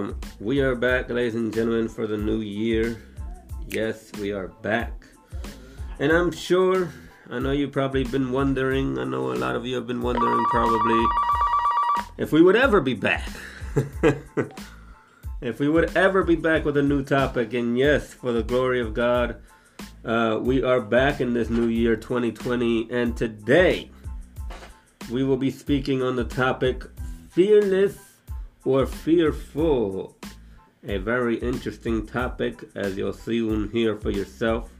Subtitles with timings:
[0.00, 2.96] Um, we are back, ladies and gentlemen, for the new year.
[3.68, 5.04] Yes, we are back.
[5.98, 6.90] And I'm sure,
[7.28, 10.42] I know you've probably been wondering, I know a lot of you have been wondering
[10.46, 11.04] probably
[12.16, 13.28] if we would ever be back.
[15.42, 17.52] if we would ever be back with a new topic.
[17.52, 19.36] And yes, for the glory of God,
[20.02, 22.90] uh, we are back in this new year 2020.
[22.90, 23.90] And today,
[25.10, 26.84] we will be speaking on the topic
[27.28, 28.09] fearless
[28.64, 30.16] or fearful.
[30.84, 34.70] A very interesting topic, as you'll soon hear for yourself.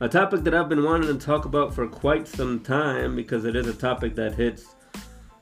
[0.00, 3.56] A topic that I've been wanting to talk about for quite some time because it
[3.56, 4.66] is a topic that hits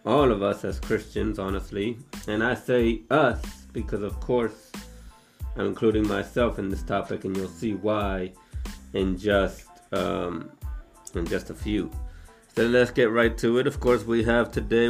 [0.04, 1.98] all of us as Christians, honestly.
[2.28, 3.42] And I say us
[3.72, 4.70] because, of course,
[5.56, 8.32] I'm including myself in this topic, and you'll see why
[8.92, 10.50] in just um,
[11.14, 11.90] in just a few.
[12.54, 13.66] So let's get right to it.
[13.66, 14.88] Of course, we have today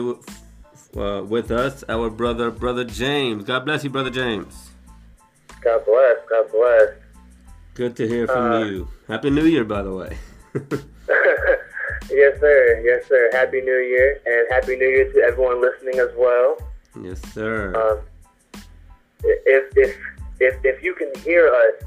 [0.96, 3.44] uh, with us our brother, brother James.
[3.44, 4.70] God bless you, brother James.
[5.60, 6.16] God bless.
[6.28, 6.90] God bless.
[7.74, 8.88] Good to hear from uh, you.
[9.08, 10.16] Happy New Year, by the way.
[12.10, 12.80] yes, sir.
[12.84, 13.30] Yes, sir.
[13.32, 16.56] Happy New Year, and Happy New Year to everyone listening as well.
[17.00, 17.74] Yes, sir.
[17.74, 18.60] Um,
[19.22, 19.96] if if
[20.40, 21.86] if if you can hear us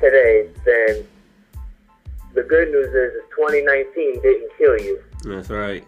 [0.00, 1.06] today, then
[2.34, 5.02] the good news is, is 2019 didn't kill you.
[5.24, 5.84] That's right.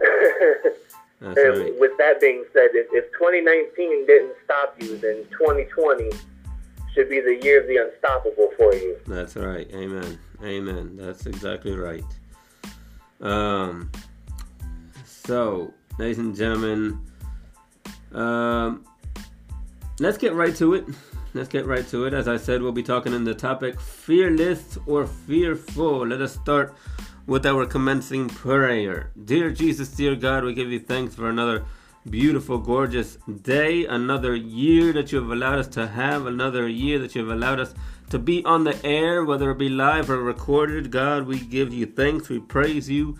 [1.20, 1.74] Right.
[1.80, 6.10] with that being said, if, if 2019 didn't stop you, then 2020
[6.94, 8.96] should be the year of the unstoppable for you.
[9.06, 9.68] That's right.
[9.72, 10.18] Amen.
[10.44, 10.96] Amen.
[10.96, 12.04] That's exactly right.
[13.20, 13.90] Um.
[15.04, 17.00] So, ladies and gentlemen,
[18.12, 18.84] um,
[20.00, 20.86] let's get right to it.
[21.34, 22.14] Let's get right to it.
[22.14, 26.06] As I said, we'll be talking in the topic fearless or fearful.
[26.06, 26.74] Let us start
[27.28, 29.10] with our commencing prayer.
[29.22, 31.66] Dear Jesus, dear God, we give you thanks for another
[32.08, 37.14] beautiful, gorgeous day, another year that you have allowed us to have, another year that
[37.14, 37.74] you have allowed us
[38.08, 40.90] to be on the air, whether it be live or recorded.
[40.90, 42.30] God, we give you thanks.
[42.30, 43.18] We praise you,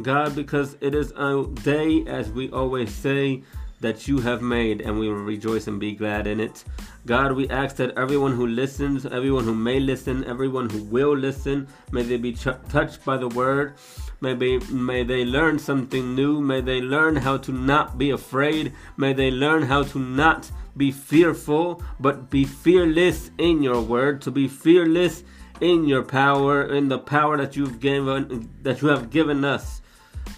[0.00, 3.42] God, because it is a day, as we always say,
[3.80, 6.64] that you have made, and we will rejoice and be glad in it.
[7.06, 11.66] God, we ask that everyone who listens, everyone who may listen, everyone who will listen,
[11.90, 13.74] may they be ch- touched by the word.
[14.20, 16.42] May they, may they learn something new.
[16.42, 18.74] May they learn how to not be afraid.
[18.98, 24.30] May they learn how to not be fearful, but be fearless in your word, to
[24.30, 25.24] be fearless
[25.62, 29.80] in your power, in the power that you've given, that you have given us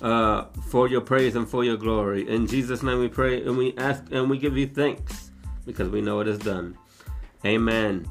[0.01, 2.29] uh, for your praise and for your glory.
[2.29, 5.32] In Jesus' name we pray and we ask and we give you thanks
[5.67, 6.77] because we know it is done.
[7.45, 8.07] Amen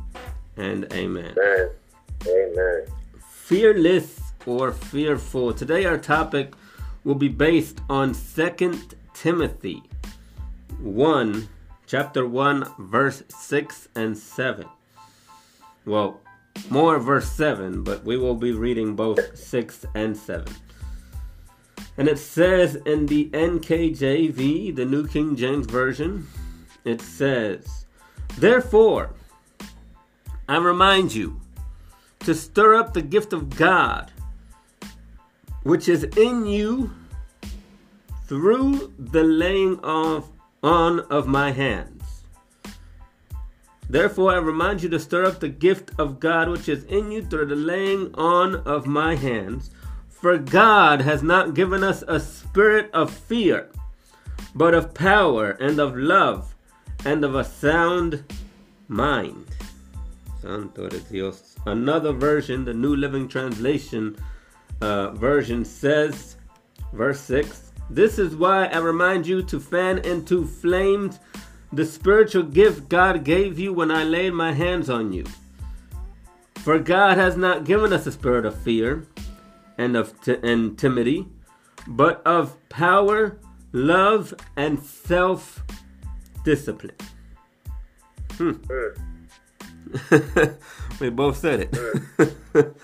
[0.58, 1.36] and amen.
[1.38, 1.70] Amen.
[2.28, 2.86] Amen.
[3.20, 5.54] Fearless or fearful.
[5.54, 6.54] Today our topic
[7.04, 9.84] will be based on Second Timothy
[10.80, 11.50] 1,
[11.86, 14.66] chapter 1, verse 6 and 7.
[15.86, 16.22] Well,
[16.70, 20.54] more verse 7, but we will be reading both 6 and 7.
[21.98, 26.28] And it says in the NKJV, the New King James Version,
[26.86, 27.86] it says,
[28.38, 29.12] Therefore,
[30.48, 31.40] I remind you
[32.22, 34.12] to stir up the gift of God,
[35.64, 36.92] which is in you
[38.28, 40.30] through the laying of,
[40.64, 42.24] on of my hands.
[43.90, 47.24] Therefore, I remind you to stir up the gift of God which is in you
[47.24, 49.72] through the laying on of my hands.
[50.08, 53.70] For God has not given us a spirit of fear,
[54.56, 56.51] but of power and of love
[57.06, 58.24] and of a sound
[58.88, 59.46] mind.
[60.42, 61.56] Santo de Dios.
[61.66, 64.18] Another version, the New Living Translation
[64.82, 66.36] uh, version says,
[66.94, 71.20] verse 6 This is why I remind you to fan into flames
[71.74, 75.26] the spiritual gift God gave you when I laid my hands on you.
[76.56, 79.08] For God has not given us a spirit of fear
[79.78, 81.28] and of t- and timidity,
[81.88, 83.40] but of power,
[83.72, 85.64] love, and self
[86.44, 86.96] discipline.
[88.34, 88.54] Hmm.
[91.00, 91.72] we both said it.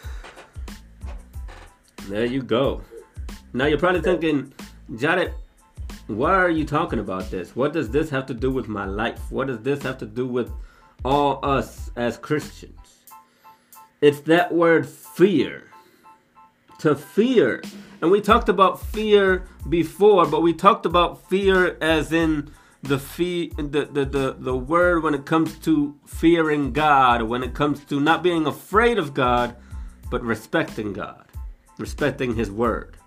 [2.08, 2.82] there you go.
[3.54, 4.54] Now you're probably thinking,
[4.96, 5.34] Jared,
[6.08, 7.56] why are you talking about this?
[7.56, 9.20] What does this have to do with my life?
[9.30, 10.52] What does this have to do with
[11.04, 12.74] all us as Christians?
[14.02, 15.64] It's that word fear
[16.80, 17.64] to fear.
[18.02, 22.52] And we talked about fear before, but we talked about fear as in
[22.88, 27.54] the fee the, the, the, the word when it comes to fearing God, when it
[27.54, 29.56] comes to not being afraid of God,
[30.10, 31.26] but respecting God,
[31.78, 32.98] respecting his word.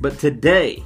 [0.00, 0.84] But today,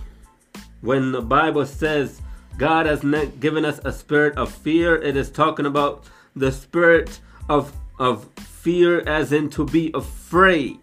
[0.81, 2.23] when the Bible says
[2.59, 4.97] God has not given us a spirit of fear.
[4.97, 6.05] It is talking about
[6.37, 10.81] the spirit of of fear as in to be afraid,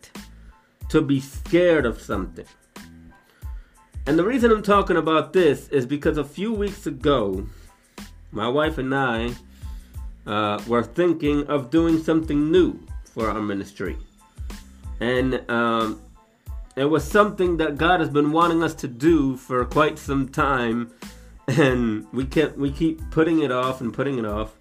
[0.89, 2.45] to be scared of something.
[4.05, 7.45] And the reason I'm talking about this is because a few weeks ago,
[8.31, 9.33] my wife and I
[10.25, 13.97] uh, were thinking of doing something new for our ministry.
[14.99, 16.01] And um,
[16.75, 20.91] it was something that God has been wanting us to do for quite some time.
[21.47, 24.55] And we kept we keep putting it off and putting it off.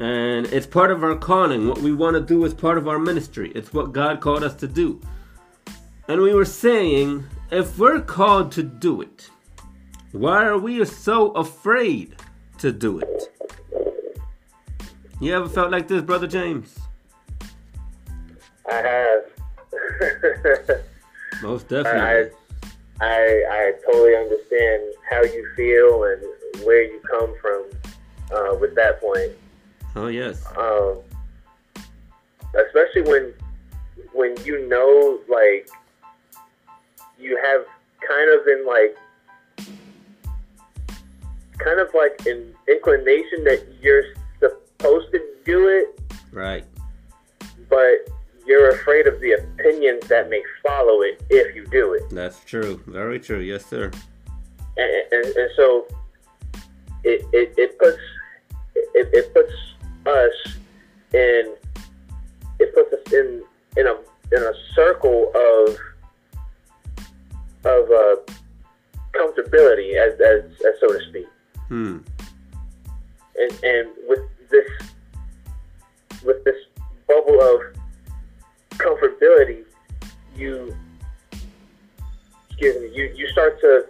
[0.00, 1.68] And it's part of our calling.
[1.68, 3.52] What we want to do is part of our ministry.
[3.54, 5.00] It's what God called us to do.
[6.08, 9.28] And we were saying, if we're called to do it,
[10.12, 12.16] why are we so afraid
[12.58, 13.32] to do it?
[15.20, 16.78] You ever felt like this, Brother James?
[18.70, 19.24] I have.
[21.42, 22.00] Most definitely.
[22.00, 26.22] I, I, I totally understand how you feel and
[26.64, 27.64] where you come from
[28.32, 29.32] uh, with that point.
[29.96, 30.44] Oh yes.
[30.56, 31.00] Um,
[32.54, 33.34] especially when
[34.12, 35.68] when you know like
[37.20, 37.64] you have
[38.06, 38.96] kind of in like
[41.58, 44.04] kind of like an inclination that you're
[44.40, 46.00] supposed to do it.
[46.32, 46.64] Right.
[47.68, 48.08] But
[48.46, 52.08] you're afraid of the opinions that may follow it if you do it.
[52.10, 52.82] That's true.
[52.86, 53.40] Very true.
[53.40, 53.90] Yes, sir.
[54.76, 55.86] And, and, and so
[57.04, 57.98] it, it, it puts
[58.74, 59.52] it, it puts
[60.06, 60.56] us
[61.12, 61.54] in
[62.58, 63.42] it puts us in
[63.76, 63.94] in a
[64.32, 65.76] in a circle of
[67.64, 68.16] of uh,
[69.12, 71.26] comfortability, as, as, as so to speak.
[71.68, 71.98] Hmm.
[73.36, 74.20] And and with
[74.50, 74.68] this
[76.24, 76.56] with this
[77.06, 77.60] bubble of
[78.70, 79.64] comfortability,
[80.36, 80.74] you
[82.48, 83.86] excuse me, you, you start to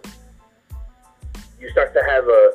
[1.59, 2.53] you start to have a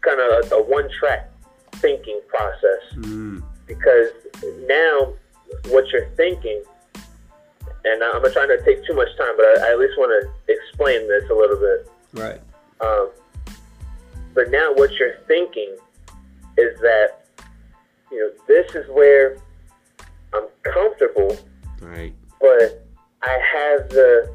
[0.00, 1.30] kind of a, a one track
[1.76, 3.42] thinking process mm.
[3.66, 4.10] because
[4.66, 5.12] now
[5.68, 6.62] what you're thinking
[7.84, 10.12] and I'm not trying to take too much time, but I, I at least want
[10.24, 11.90] to explain this a little bit.
[12.12, 12.40] Right.
[12.80, 13.10] Um,
[14.34, 15.76] but now what you're thinking
[16.56, 17.24] is that
[18.10, 19.38] you know this is where
[20.34, 21.36] I'm comfortable,
[21.80, 22.14] right?
[22.40, 22.86] But
[23.22, 24.32] I have the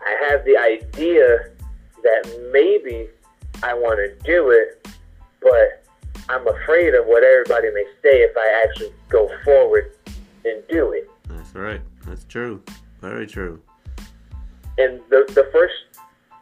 [0.00, 1.50] I have the idea
[2.02, 3.08] that maybe
[3.62, 4.88] I want to do it,
[5.42, 5.84] but
[6.28, 9.92] I'm afraid of what everybody may say if I actually go forward
[10.44, 11.10] and do it.
[11.28, 11.80] That's right.
[12.06, 12.62] That's true.
[13.00, 13.60] Very true.
[14.78, 15.74] And the the first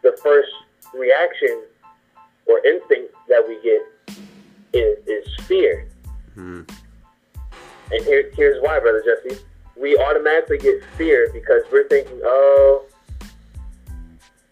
[0.03, 0.51] the first
[0.95, 1.63] reaction
[2.47, 4.17] or instinct that we get
[4.73, 5.89] is, is fear.
[6.35, 6.63] Hmm.
[7.91, 9.41] And here, here's why, brother Jesse.
[9.77, 12.85] We automatically get fear because we're thinking, oh,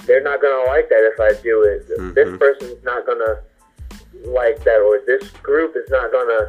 [0.07, 1.89] they're not gonna like that if I do it.
[1.89, 2.15] Mm-hmm.
[2.15, 3.43] This person's not gonna
[4.25, 6.49] like that, or this group is not gonna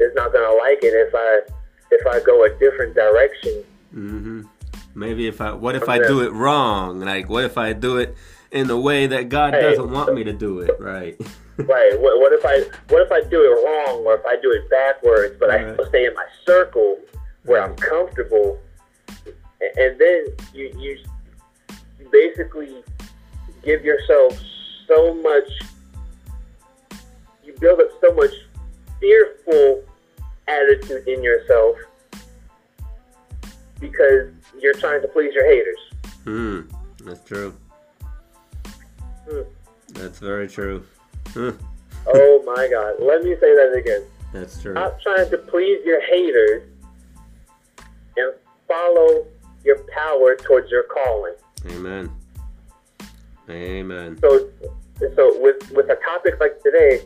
[0.00, 1.40] is not gonna like it if I
[1.90, 3.64] if I go a different direction.
[3.96, 4.42] Mm-hmm.
[4.94, 7.00] Maybe if I what if I do it wrong?
[7.00, 8.16] Like what if I do it
[8.50, 10.70] in the way that God hey, doesn't want me to do it?
[10.78, 11.18] Right.
[11.56, 11.98] right.
[11.98, 14.68] What, what, if I what if I do it wrong, or if I do it
[14.70, 15.66] backwards, but right.
[15.66, 16.98] I still stay in my circle
[17.44, 17.70] where right.
[17.70, 18.58] I'm comfortable,
[19.60, 20.98] and then you you
[22.10, 22.82] basically
[23.62, 24.38] give yourself
[24.86, 25.48] so much.
[27.44, 28.32] You build up so much
[29.00, 29.84] fearful
[30.48, 31.76] attitude in yourself
[33.80, 34.30] because
[34.60, 35.78] you're trying to please your haters.
[36.24, 36.60] Hmm,
[37.04, 37.54] that's true.
[39.28, 39.42] Hmm.
[39.94, 40.84] That's very true.
[41.36, 42.94] oh my God!
[43.00, 44.02] Let me say that again.
[44.32, 44.72] That's true.
[44.72, 46.68] Stop trying to please your haters
[48.16, 48.34] and
[48.68, 49.26] follow
[49.64, 51.34] your power towards your calling.
[51.66, 52.10] Amen.
[53.48, 54.18] Amen.
[54.20, 54.48] So,
[55.14, 57.02] so with with a topic like today,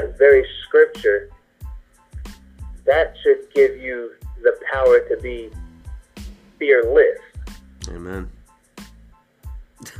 [0.00, 1.30] that very scripture,
[2.84, 4.12] that should give you
[4.42, 5.50] the power to be
[6.58, 7.18] fearless.
[7.88, 8.30] Amen.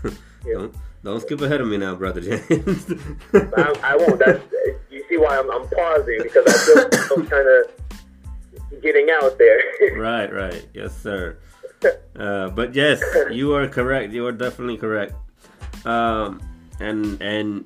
[0.44, 0.74] don't
[1.04, 2.92] don't skip ahead of me now, brother James.
[3.32, 4.18] I, I, won't.
[4.18, 4.42] That's,
[4.90, 9.60] you see why I'm, I'm pausing because I feel I'm kind of getting out there.
[9.96, 10.66] right, right.
[10.74, 11.38] Yes, sir.
[12.18, 13.00] uh, but yes,
[13.30, 14.12] you are correct.
[14.12, 15.14] You are definitely correct.
[15.84, 16.40] Um,
[16.80, 17.64] and and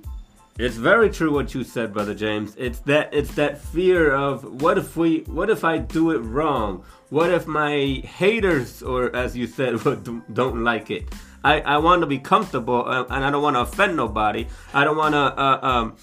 [0.58, 2.54] it's very true what you said, brother James.
[2.58, 6.84] It's that it's that fear of what if we what if I do it wrong?
[7.08, 9.82] What if my haters or as you said
[10.32, 11.08] don't like it?
[11.42, 14.46] I I want to be comfortable uh, and I don't want to offend nobody.
[14.74, 15.96] I don't want to uh, um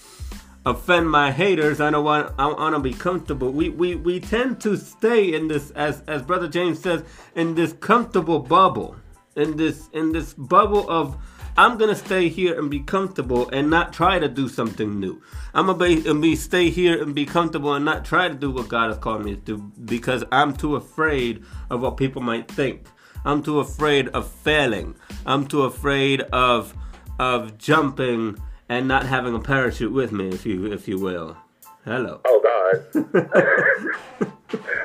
[0.66, 1.80] offend my haters.
[1.80, 3.52] I don't want I want to be comfortable.
[3.52, 7.04] We we we tend to stay in this as as brother James says
[7.36, 8.96] in this comfortable bubble.
[9.36, 11.16] In this in this bubble of
[11.56, 15.22] I'm gonna stay here and be comfortable and not try to do something new.
[15.54, 18.50] I'm gonna be, and be stay here and be comfortable and not try to do
[18.50, 22.50] what God has called me to do because I'm too afraid of what people might
[22.50, 22.86] think.
[23.24, 24.94] I'm too afraid of failing.
[25.26, 26.74] I'm too afraid of
[27.18, 28.38] of jumping
[28.68, 31.36] and not having a parachute with me, if you if you will.
[31.84, 32.20] Hello.
[32.24, 33.04] Oh God.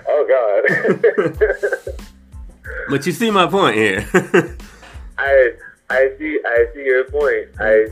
[0.08, 1.96] oh God.
[2.90, 4.08] but you see my point here.
[5.18, 5.54] I
[5.90, 6.40] I see.
[6.46, 7.50] I see your point.
[7.60, 7.88] I,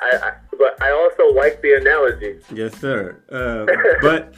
[0.00, 2.40] I, I, but I also like the analogy.
[2.52, 3.20] Yes, sir.
[3.30, 3.66] Uh,
[4.02, 4.34] but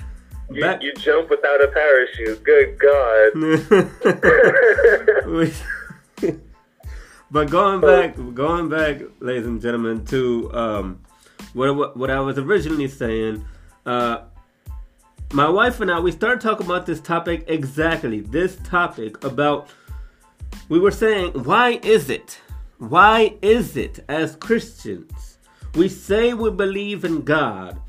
[0.50, 0.82] you, back...
[0.82, 2.44] you jump without a parachute.
[2.44, 3.32] Good God.
[7.30, 11.00] but going back, going back, ladies and gentlemen, to um,
[11.54, 13.44] what, what what I was originally saying.
[13.86, 14.22] Uh,
[15.32, 18.20] my wife and I, we started talking about this topic exactly.
[18.20, 19.68] This topic about.
[20.70, 22.40] We were saying, why is it?
[22.78, 25.38] Why is it, as Christians,
[25.74, 27.80] we say we believe in God,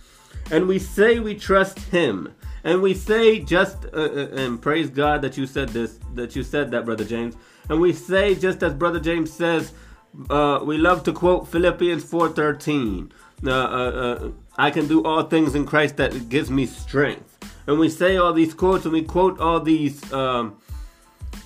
[0.49, 5.21] and we say we trust Him, and we say just uh, uh, and praise God
[5.21, 7.35] that you said this, that you said that, brother James,
[7.69, 9.73] and we say just as brother James says,
[10.31, 13.11] uh, we love to quote Philippians four thirteen.
[13.45, 17.77] Uh, uh, uh, I can do all things in Christ that gives me strength, and
[17.77, 20.11] we say all these quotes, and we quote all these.
[20.11, 20.57] Um,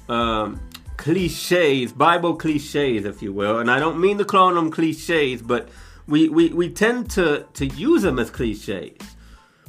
[0.07, 0.61] um,
[1.03, 3.59] cliches, Bible cliches, if you will.
[3.59, 5.67] And I don't mean to call them cliches, but
[6.07, 8.97] we, we, we tend to, to use them as cliches.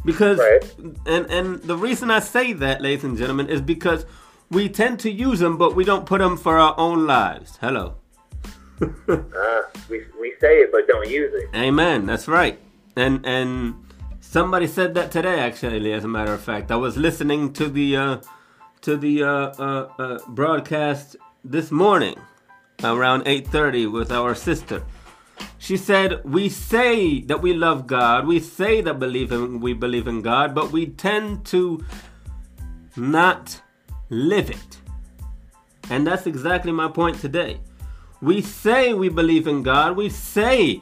[0.05, 0.75] Because, right.
[1.07, 4.07] and, and the reason I say that, ladies and gentlemen, is because
[4.49, 7.59] we tend to use them, but we don't put them for our own lives.
[7.61, 7.97] Hello.
[8.81, 8.87] uh,
[9.88, 11.50] we, we say it, but don't use it.
[11.57, 12.07] Amen.
[12.07, 12.61] That's right.
[12.95, 13.85] And, and
[14.21, 16.71] somebody said that today, actually, as a matter of fact.
[16.71, 18.17] I was listening to the, uh,
[18.83, 22.17] to the uh, uh, uh, broadcast this morning
[22.83, 24.83] around 8:30 with our sister.
[25.59, 28.27] She said, "We say that we love God.
[28.27, 31.85] We say that believe in, we believe in God, but we tend to
[32.97, 33.61] not
[34.09, 34.81] live it."
[35.91, 37.61] And that's exactly my point today.
[38.23, 39.97] We say we believe in God.
[39.97, 40.81] We say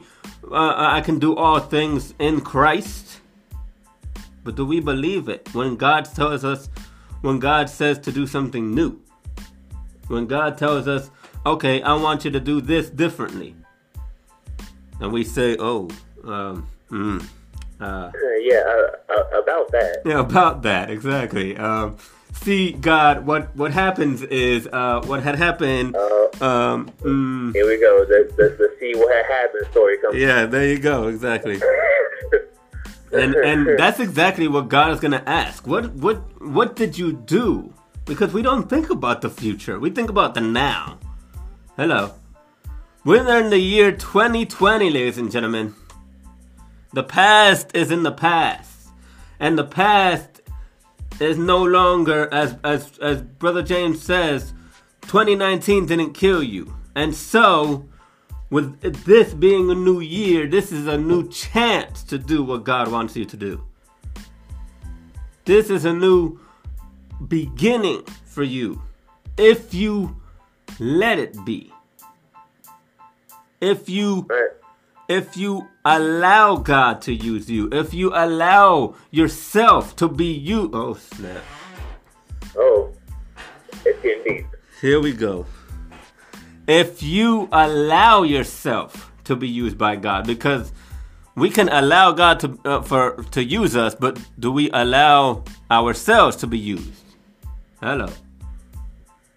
[0.49, 3.19] uh, I can do all things in Christ.
[4.45, 6.69] But do we believe it when God tells us
[7.21, 9.02] when God says to do something new.
[10.07, 11.09] When God tells us,
[11.45, 13.55] okay, I want you to do this differently.
[14.99, 15.89] And we say, oh,
[16.23, 17.25] um, mm,
[17.79, 20.01] uh, yeah, uh, uh, about that.
[20.05, 21.57] Yeah, about that, exactly.
[21.57, 21.97] Um,
[22.31, 25.95] see, God, what what happens is, uh, what had happened.
[25.95, 28.05] Uh, um, mm, here we go.
[28.05, 30.15] The, the, the see what had happened story comes.
[30.15, 31.07] Yeah, there you go.
[31.07, 31.59] Exactly.
[33.11, 35.67] and and that's exactly what God is going to ask.
[35.67, 37.73] What what what did you do?
[38.05, 39.79] Because we don't think about the future.
[39.79, 40.99] We think about the now.
[41.77, 42.13] Hello.
[43.05, 45.73] We're in the year 2020, ladies and gentlemen.
[46.93, 48.89] The past is in the past.
[49.39, 50.41] And the past
[51.19, 54.53] is no longer as as as brother James says,
[55.03, 56.75] 2019 didn't kill you.
[56.95, 57.87] And so
[58.49, 62.91] with this being a new year, this is a new chance to do what God
[62.91, 63.63] wants you to do.
[65.45, 66.39] This is a new
[67.27, 68.81] beginning for you
[69.37, 70.15] if you
[70.79, 71.71] let it be.
[73.61, 74.27] If you
[75.09, 80.69] if you allow God to use you, if you allow yourself to be you.
[80.73, 81.43] Oh snap.
[82.57, 82.93] Oh.
[83.85, 84.45] It's getting deep.
[84.81, 85.45] Here we go
[86.67, 90.71] if you allow yourself to be used by God, because
[91.35, 96.37] we can allow God to uh, for to use us, but do we allow ourselves
[96.37, 97.02] to be used?
[97.83, 98.07] Hello.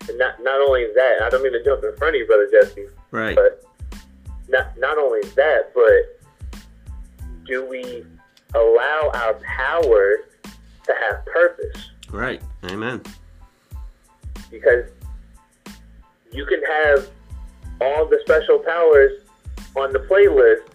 [0.08, 2.86] Not not only that, I don't mean to jump in front of you, brother Jesse.
[3.10, 3.34] Right.
[3.34, 3.64] But
[4.48, 6.54] not not only that, but
[7.44, 8.04] do we
[8.54, 10.18] allow our power
[10.84, 11.90] to have purpose?
[12.12, 12.40] Right.
[12.66, 13.02] Amen.
[14.48, 14.90] Because
[16.30, 17.10] you can have
[17.80, 19.10] all the special powers
[19.74, 20.68] on the playlist,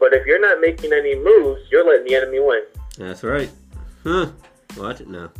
[0.00, 2.64] but if you're not making any moves, you're letting the enemy win.
[2.98, 3.50] That's right.
[4.02, 4.32] Huh.
[4.76, 5.30] Watch it now.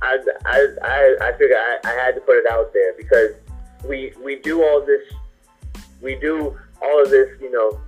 [0.00, 3.32] I, I, I, I figure I, I had to put it out there because
[3.84, 5.02] we we do all this,
[6.00, 7.80] we do all of this, you know,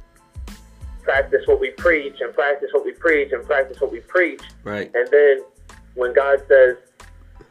[1.03, 4.43] practice what we preach and practice what we preach and practice what we preach.
[4.65, 4.91] Right.
[4.95, 5.43] And then
[5.95, 6.77] when God says,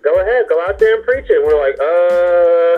[0.02, 2.76] "Go ahead, go out there and preach it," we're like, "Uh,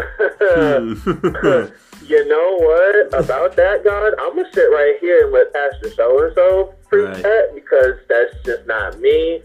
[2.06, 4.14] you know what about that, God?
[4.20, 7.24] I'm gonna sit right here and let Pastor so and so preach Right.
[7.24, 9.42] that because that's just not me.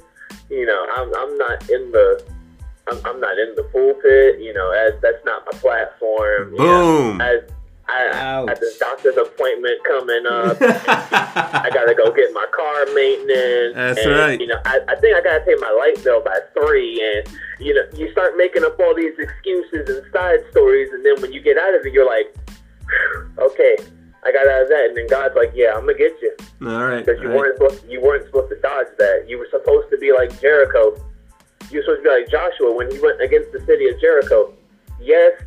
[0.50, 2.24] You know, I'm I'm not in the."
[2.88, 6.52] I'm, I'm not in the pulpit, you know, as that's not my platform.
[6.52, 7.20] you know, Boom.
[7.20, 7.40] as
[7.88, 8.50] I, Ouch.
[8.50, 13.74] at this doctor's appointment coming up, I gotta go get my car maintenance.
[13.74, 14.40] That's and, right.
[14.40, 17.74] You know, I, I think I gotta pay my light bill by three, and you
[17.74, 21.40] know, you start making up all these excuses and side stories, and then when you
[21.40, 22.34] get out of it, you're like,
[23.38, 23.76] okay,
[24.26, 26.34] I got out of that, and then God's like, yeah, I'm gonna get you
[26.66, 27.04] All right.
[27.06, 27.36] because you right.
[27.36, 29.26] weren't supposed you weren't supposed to dodge that.
[29.28, 30.96] You were supposed to be like Jericho.
[31.70, 34.52] You were supposed to be like Joshua when he went against the city of Jericho.
[35.00, 35.40] Yes,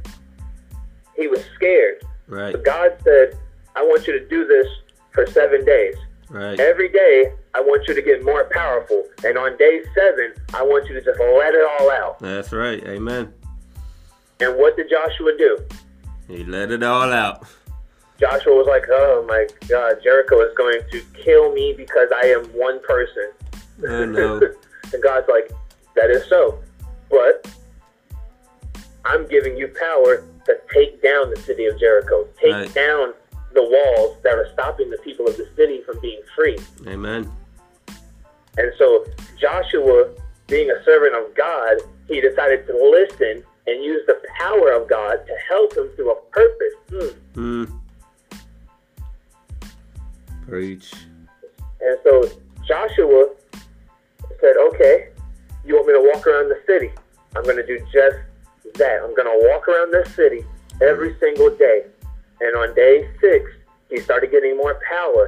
[1.17, 2.03] he was scared.
[2.27, 2.53] Right.
[2.53, 3.37] But God said,
[3.75, 4.67] I want you to do this
[5.11, 5.95] for seven days.
[6.29, 6.59] Right.
[6.59, 9.03] Every day, I want you to get more powerful.
[9.25, 12.19] And on day seven, I want you to just let it all out.
[12.19, 12.81] That's right.
[12.85, 13.33] Amen.
[14.39, 15.57] And what did Joshua do?
[16.27, 17.43] He let it all out.
[18.19, 22.45] Joshua was like, Oh my God, Jericho is going to kill me because I am
[22.47, 23.31] one person.
[23.87, 24.41] Oh, no.
[24.93, 25.51] and God's like,
[25.95, 26.59] That is so.
[27.09, 27.49] But
[29.05, 32.73] I'm giving you power to take down the city of Jericho, take Right.
[32.73, 33.13] down
[33.53, 36.57] the walls that are stopping the people of the city from being free.
[36.87, 37.31] Amen.
[38.57, 39.05] And so
[39.39, 40.09] Joshua,
[40.47, 45.15] being a servant of God, he decided to listen and use the power of God
[45.25, 47.13] to help him through a purpose.
[47.35, 47.39] Hmm.
[47.63, 47.79] Mm.
[50.49, 50.91] Preach.
[51.81, 52.29] And so
[52.67, 53.29] Joshua
[54.41, 55.09] said, Okay,
[55.65, 56.91] you want me to walk around the city?
[57.35, 58.17] I'm going to do just
[58.75, 59.01] that.
[59.03, 60.43] I'm going to walk around this city
[60.81, 61.85] every single day.
[62.41, 63.51] And on day six,
[63.89, 65.27] he started getting more power.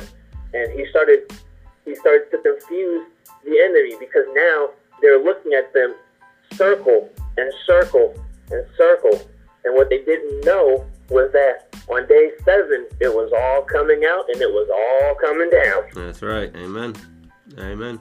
[0.54, 1.32] And he started
[1.86, 3.08] he started to confuse
[3.44, 4.70] the enemy because now
[5.02, 5.96] they're looking at them
[6.54, 8.14] circle and circle
[8.52, 9.20] and circle.
[9.64, 14.30] And what they didn't know was that on day seven, it was all coming out
[14.30, 15.84] and it was all coming down.
[15.94, 16.52] That's right.
[16.56, 16.96] Amen.
[17.60, 18.00] Amen.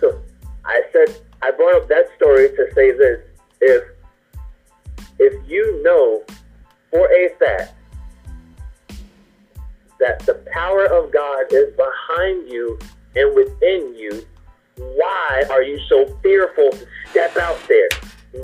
[0.00, 0.20] So
[0.64, 3.20] I said I brought up that story to say this:
[3.60, 3.84] if
[5.18, 6.22] if you know
[6.90, 7.74] for a fact
[9.98, 12.78] that the power of God is behind you
[13.16, 14.24] and within you,
[14.76, 17.88] why are you so fearful to step out there?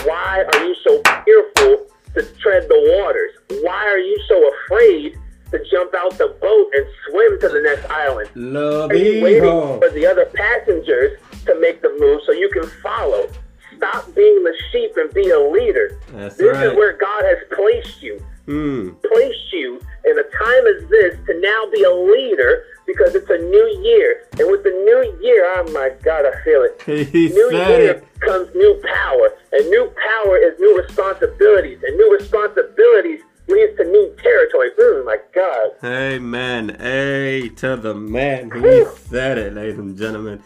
[0.04, 3.32] Why are you so fearful to tread the waters?
[3.62, 5.18] Why are you so afraid
[5.50, 8.30] to jump out the boat and swim to the next island?
[8.34, 12.68] Love Are you waiting for the other passengers to make the move so you can
[12.82, 13.28] follow?
[13.76, 15.98] Stop being the sheep and be a leader.
[16.12, 16.66] That's This right.
[16.66, 18.20] is where God has placed you.
[18.46, 19.00] Mm.
[19.02, 23.38] Placed you in a time as this to now be a leader because it's a
[23.38, 24.24] new year.
[24.40, 26.82] And with the new year, oh my God, I feel it.
[27.12, 28.20] He New said year it.
[28.20, 29.30] comes new power.
[29.52, 31.78] And new power is new responsibilities.
[31.86, 34.70] And new responsibilities leads to new territory.
[34.80, 35.66] Oh my God.
[35.84, 36.76] Amen.
[36.80, 38.50] A to the man.
[38.50, 40.42] He said it, ladies and gentlemen.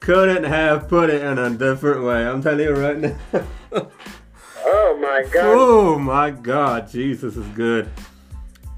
[0.00, 2.26] Couldn't have put it in a different way.
[2.26, 3.16] I'm telling you right now.
[4.62, 5.44] Oh my God.
[5.58, 6.88] oh my God.
[6.90, 7.90] Jesus is good.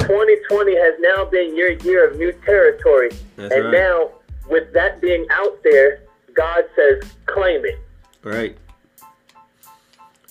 [0.03, 3.11] 2020 has now been your year of new territory.
[3.37, 3.73] That's and right.
[3.73, 4.11] now,
[4.49, 6.01] with that being out there,
[6.35, 7.79] God says, claim it.
[8.23, 8.57] Right.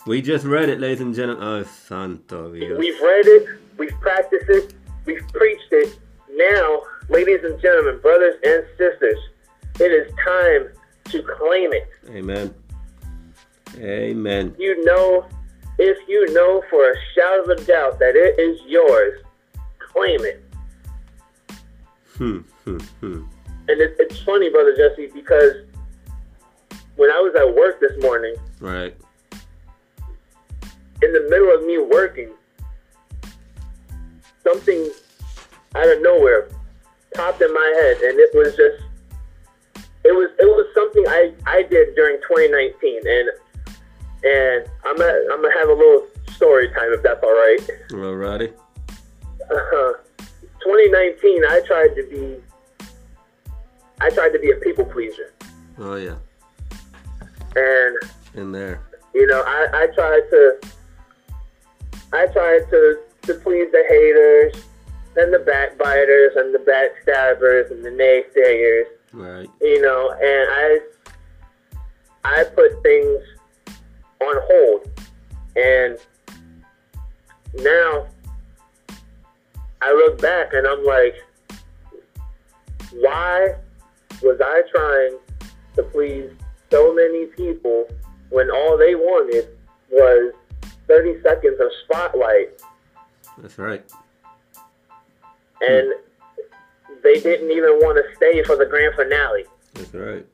[0.05, 1.43] We just read it, ladies and gentlemen.
[1.43, 2.77] Oh, santo Dios.
[2.77, 4.73] We've read it, we've practiced it,
[5.05, 5.99] we've preached it.
[6.33, 9.17] Now, ladies and gentlemen, brothers and sisters,
[9.79, 10.69] it is time
[11.11, 11.89] to claim it.
[12.09, 12.53] Amen.
[13.77, 14.55] Amen.
[14.57, 15.25] You know,
[15.77, 19.21] if you know for a shadow of a doubt that it is yours,
[19.91, 20.43] claim it.
[22.17, 23.23] Hmm, hmm, hmm.
[23.67, 25.53] And it, it's funny, Brother Jesse, because
[26.95, 28.95] when I was at work this morning, Right.
[31.01, 32.29] in the middle of me working,
[34.43, 34.89] something
[35.75, 36.49] out of nowhere
[37.15, 38.83] popped in my head, and it was just
[40.03, 43.29] it was it was something I, I did during 2019, and
[44.23, 47.59] and I'm gonna I'm gonna have a little story time if that's all right.
[47.91, 48.53] Alrighty.
[49.73, 49.93] Uh,
[50.63, 52.37] 2019, I tried to be
[53.99, 55.33] I tried to be a people pleaser,
[55.79, 56.15] Oh, yeah.
[57.55, 57.97] and
[58.35, 58.79] In there.
[59.13, 60.57] You know, I, I tried to
[62.13, 64.63] I tried to, to please the haters
[65.17, 69.49] and the backbiters and the backstabbers and the naysayers, Right.
[69.61, 70.79] you know, and I
[72.23, 73.21] I put things
[80.53, 81.15] and I'm like,
[82.93, 83.55] why
[84.21, 85.17] was I trying
[85.75, 86.29] to please
[86.69, 87.87] so many people
[88.29, 89.49] when all they wanted
[89.91, 90.33] was
[90.87, 92.61] 30 seconds of spotlight?
[93.37, 93.83] That's right.
[95.61, 95.93] And
[97.03, 99.45] they didn't even want to stay for the grand finale.
[99.73, 100.25] That's right.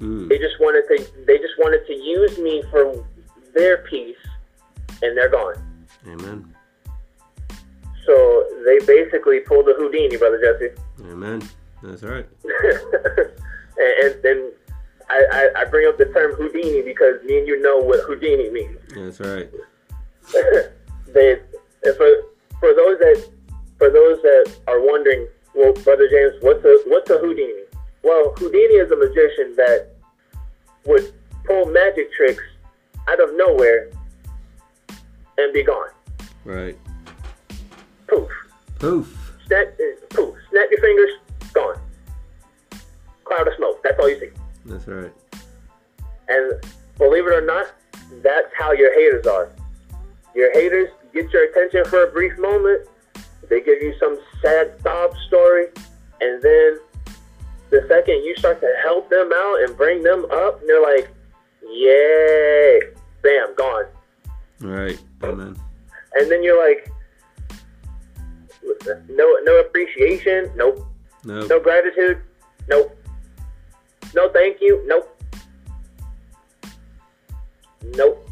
[0.00, 0.28] Mm.
[0.28, 1.24] They just wanted to.
[1.26, 3.04] They just wanted to use me for
[3.54, 4.16] their piece,
[5.00, 5.54] and they're gone.
[6.06, 6.51] Amen.
[8.64, 10.74] They basically pulled the Houdini, brother Jesse.
[11.10, 11.42] Amen.
[11.82, 12.26] That's right.
[12.44, 14.52] and, and and
[15.10, 18.50] I, I, I bring up the term Houdini because me and you know what Houdini
[18.50, 18.78] means.
[18.94, 19.50] That's right.
[21.12, 21.40] they
[21.84, 22.08] and for
[22.60, 23.28] for those that
[23.78, 27.64] for those that are wondering, well, brother James, what's a what's a Houdini?
[28.02, 29.88] Well, Houdini is a magician that
[30.86, 31.12] would
[31.44, 32.42] pull magic tricks
[33.08, 33.90] out of nowhere
[35.38, 35.90] and be gone.
[36.44, 36.76] Right.
[38.82, 39.06] Poof.
[39.46, 40.34] Snap, uh, poof.
[40.50, 41.10] Snap your fingers,
[41.52, 41.76] gone.
[43.22, 43.80] Cloud of smoke.
[43.84, 44.30] That's all you see.
[44.66, 45.12] That's right.
[46.28, 46.60] And
[46.98, 47.66] believe it or not,
[48.24, 49.52] that's how your haters are.
[50.34, 52.88] Your haters get your attention for a brief moment.
[53.48, 55.66] They give you some sad sob story,
[56.20, 56.80] and then
[57.70, 61.08] the second you start to help them out and bring them up, and they're like,
[61.62, 62.80] "Yay!"
[63.22, 63.84] Bam, gone.
[64.60, 65.00] Right.
[65.22, 65.56] Amen.
[66.14, 66.90] And then you're like,
[69.08, 70.50] no, no appreciation.
[70.56, 70.86] Nope.
[71.24, 71.46] No.
[71.46, 72.22] No gratitude.
[72.68, 72.96] Nope.
[74.14, 74.82] No thank you.
[74.86, 75.08] Nope.
[77.96, 78.28] Nope.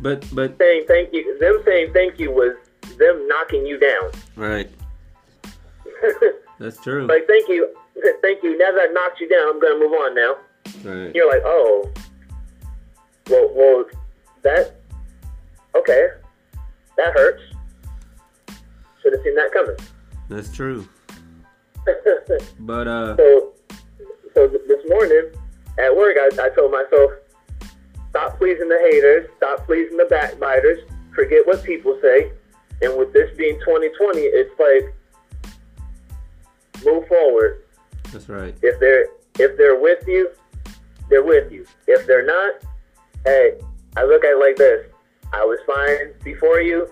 [0.00, 2.54] But but Saying thank you, them saying thank you was
[2.98, 4.10] them knocking you down.
[4.36, 4.70] right.
[6.58, 7.06] That's true.
[7.06, 7.74] like thank you,
[8.22, 8.56] thank you.
[8.56, 10.36] Now that I knocked you down, I'm gonna move on now.
[10.84, 11.14] Right.
[11.14, 11.90] You're like, oh,
[13.28, 13.84] well, well,
[14.42, 14.76] that
[15.74, 16.08] okay,
[16.96, 17.42] that hurts.
[19.02, 19.76] Should have seen that coming.
[20.28, 20.88] That's true.
[22.60, 23.52] But uh So,
[24.34, 25.32] so th- this morning
[25.78, 27.10] at work, I, I told myself,
[28.10, 30.78] stop pleasing the haters, stop pleasing the backbiters,
[31.14, 32.32] forget what people say.
[32.82, 34.94] And with this being 2020, it's like
[36.84, 37.64] move forward.
[38.12, 38.54] that's right.
[38.62, 39.06] If they're
[39.38, 40.30] if they're with you,
[41.08, 41.66] they're with you.
[41.86, 42.54] If they're not,
[43.24, 43.58] hey,
[43.96, 44.86] I look at it like this:
[45.32, 46.88] I was fine before you,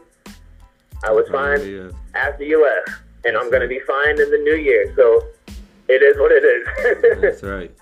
[1.05, 1.91] I was fine Yeah.
[2.15, 2.91] after you left,
[3.25, 4.93] and I'm gonna be fine in the new year.
[4.97, 5.25] So
[5.89, 7.21] it is what it is.
[7.23, 7.73] That's right.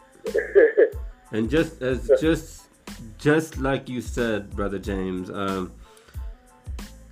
[1.33, 2.63] And just as just
[3.19, 5.73] just like you said, brother James, um,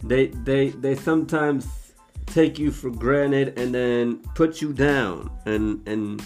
[0.03, 1.67] they they they sometimes
[2.27, 6.23] take you for granted and then put you down, and and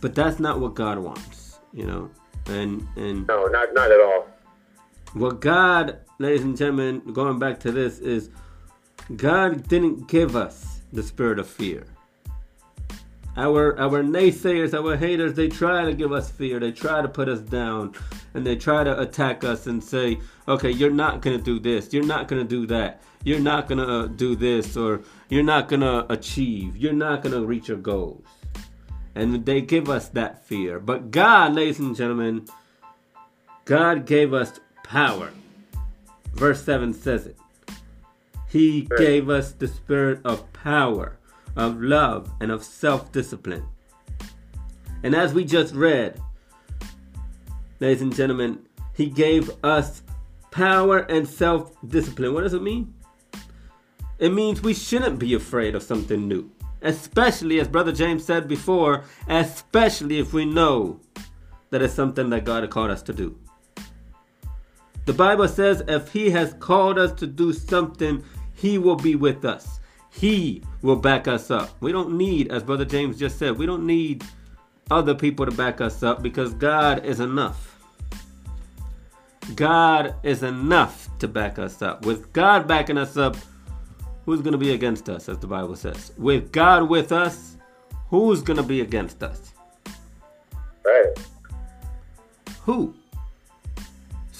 [0.00, 2.10] but that's not what God wants, you know.
[2.46, 4.26] And and no, not not at all.
[5.12, 8.28] what God, ladies and gentlemen, going back to this is
[9.16, 11.86] God didn't give us the spirit of fear.
[13.36, 16.60] Our our naysayers, our haters, they try to give us fear.
[16.60, 17.94] They try to put us down
[18.34, 21.92] and they try to attack us and say, "Okay, you're not going to do this.
[21.92, 23.00] You're not going to do that.
[23.24, 26.76] You're not going to uh, do this or you're not going to achieve.
[26.76, 28.24] You're not going to reach your goals."
[29.14, 30.78] And they give us that fear.
[30.78, 32.46] But God, ladies and gentlemen,
[33.64, 35.30] God gave us power.
[36.34, 37.36] Verse 7 says it.
[38.48, 38.98] He Right.
[38.98, 41.18] gave us the spirit of power,
[41.56, 43.64] of love, and of self discipline.
[45.02, 46.20] And as we just read,
[47.78, 48.60] ladies and gentlemen,
[48.94, 50.02] He gave us
[50.50, 52.34] power and self discipline.
[52.34, 52.92] What does it mean?
[54.18, 56.50] It means we shouldn't be afraid of something new.
[56.82, 61.00] Especially, as Brother James said before, especially if we know
[61.70, 63.38] that it's something that God has called us to do.
[65.10, 68.22] The Bible says if He has called us to do something,
[68.54, 69.80] He will be with us.
[70.08, 71.70] He will back us up.
[71.80, 74.22] We don't need, as Brother James just said, we don't need
[74.88, 77.76] other people to back us up because God is enough.
[79.56, 82.06] God is enough to back us up.
[82.06, 83.36] With God backing us up,
[84.26, 86.12] who's going to be against us, as the Bible says?
[86.18, 87.56] With God with us,
[88.10, 89.54] who's going to be against us?
[90.84, 91.16] Right.
[92.60, 92.94] Who?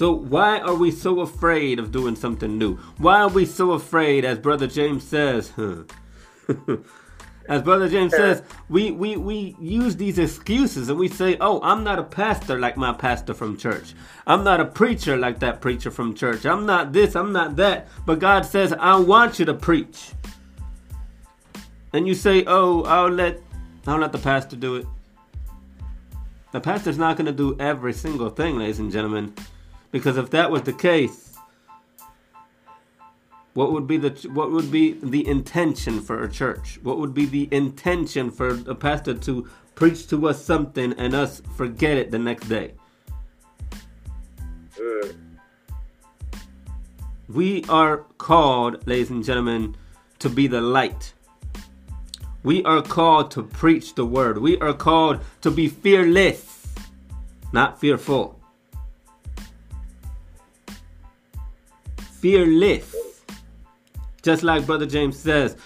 [0.01, 2.77] So why are we so afraid of doing something new?
[2.97, 5.53] Why are we so afraid, as Brother James says?
[7.47, 11.85] as Brother James says, we, we, we use these excuses and we say, oh, I'm
[11.85, 13.93] not a pastor like my pastor from church.
[14.27, 16.47] I'm not a preacher like that preacher from church.
[16.47, 17.89] I'm not this, I'm not that.
[18.07, 20.13] But God says, I want you to preach.
[21.93, 23.39] And you say, oh, I'll let,
[23.87, 24.87] I'll let the pastor do it.
[26.53, 29.35] The pastor's not going to do every single thing, ladies and gentlemen.
[29.93, 31.31] Because if that was the case,
[33.55, 36.79] what would be the what would be the intention for a church?
[36.83, 41.43] What would be the intention for a pastor to preach to us something and us
[41.57, 42.75] forget it the next day?
[44.79, 45.17] Mm.
[47.29, 49.77] We are called, ladies and gentlemen,
[50.21, 51.13] to be the light.
[52.43, 54.39] We are called to preach the word.
[54.39, 56.67] We are called to be fearless,
[57.53, 58.40] not fearful.
[62.21, 62.95] Fearless.
[64.23, 65.57] Just like Brother James says,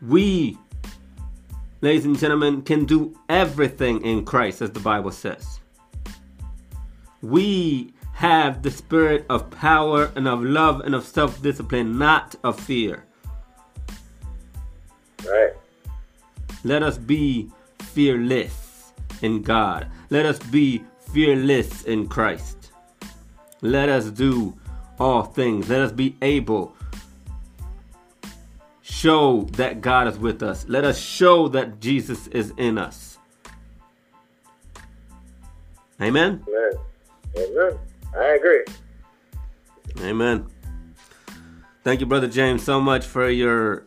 [0.00, 0.58] we,
[1.82, 5.60] ladies and gentlemen, can do everything in Christ, as the Bible says.
[7.20, 12.58] We have the spirit of power and of love and of self discipline, not of
[12.58, 13.04] fear.
[15.26, 15.52] Right.
[16.64, 18.92] Let us be fearless
[19.22, 19.88] in God.
[20.10, 22.72] Let us be fearless in Christ.
[23.60, 24.54] Let us do
[24.98, 25.68] all things.
[25.68, 26.74] Let us be able
[28.82, 30.66] show that God is with us.
[30.68, 33.18] Let us show that Jesus is in us.
[36.00, 36.44] Amen.
[36.48, 36.72] Amen.
[37.36, 37.78] Amen.
[38.16, 38.64] I agree.
[40.00, 40.46] Amen.
[41.82, 43.84] Thank you, Brother James, so much for your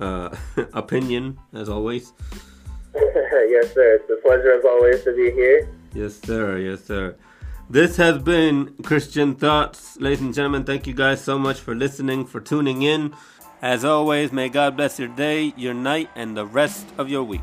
[0.00, 0.34] uh,
[0.72, 2.12] opinion, as always.
[2.94, 4.00] yes, sir.
[4.00, 5.68] It's a pleasure as always to be here.
[5.94, 6.58] Yes, sir.
[6.58, 7.16] Yes, sir.
[7.68, 9.96] This has been Christian Thoughts.
[9.98, 13.12] Ladies and gentlemen, thank you guys so much for listening, for tuning in.
[13.60, 17.42] As always, may God bless your day, your night, and the rest of your week.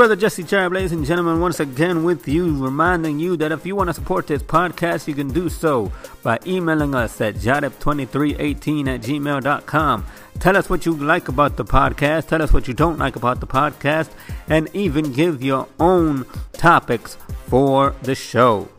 [0.00, 3.76] Brother Jesse Cherub, ladies and gentlemen, once again with you, reminding you that if you
[3.76, 9.02] want to support this podcast, you can do so by emailing us at jadip2318 at
[9.02, 10.06] gmail.com.
[10.38, 13.40] Tell us what you like about the podcast, tell us what you don't like about
[13.40, 14.08] the podcast,
[14.48, 18.70] and even give your own topics for the show.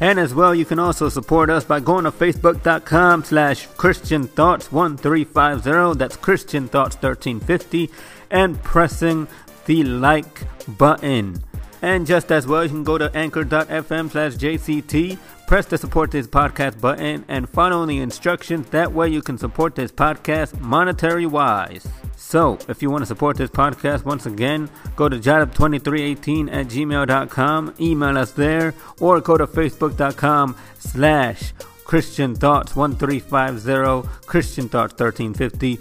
[0.00, 4.72] And as well, you can also support us by going to facebook.com slash Christian Thoughts
[4.72, 5.98] 1350.
[5.98, 7.90] That's Christian Thoughts 1350.
[8.30, 9.28] And pressing
[9.66, 10.42] the like
[10.78, 11.42] button.
[11.82, 16.26] And just as well, you can go to anchor.fm slash JCT, press the support this
[16.26, 18.68] podcast button, and follow the instructions.
[18.70, 21.86] That way, you can support this podcast monetary wise.
[22.16, 27.74] So, if you want to support this podcast, once again, go to jadab2318 at gmail.com,
[27.78, 31.52] email us there, or go to facebook.com slash
[31.84, 35.78] Christian Thoughts 1350, Christian Thoughts 1350,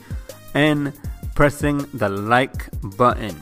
[0.54, 0.93] and
[1.34, 3.41] pressing the like button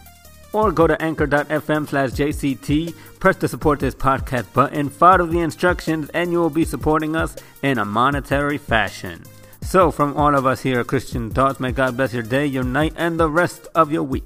[0.53, 6.09] or go to anchor.fm slash JCT, press the support this podcast button, follow the instructions,
[6.09, 9.23] and you will be supporting us in a monetary fashion.
[9.61, 12.63] So, from all of us here at Christian Thoughts, may God bless your day, your
[12.63, 14.23] night, and the rest of your week.